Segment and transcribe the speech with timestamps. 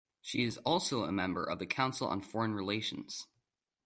[0.19, 3.27] She is also a member of the Council on Foreign Relations.